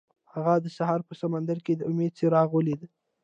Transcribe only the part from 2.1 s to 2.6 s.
څراغ